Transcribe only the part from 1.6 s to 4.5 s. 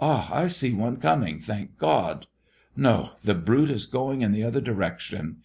God! No; the brute is going in the